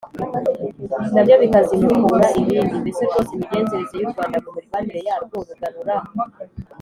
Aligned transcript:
nabyo 1.13 1.35
bikazimukura 1.43 2.27
ibindi. 2.41 2.73
mbese 2.81 3.01
rwose 3.09 3.31
imigenzereze 3.33 3.95
y’u 3.99 4.09
rwanda 4.13 4.37
mu 4.43 4.49
mirwanire 4.55 4.99
yarwo 5.07 5.37
rugarura 5.47 5.95